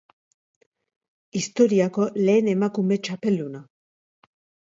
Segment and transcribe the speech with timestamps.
[1.39, 3.65] Historiako lehen emakume txapelduna.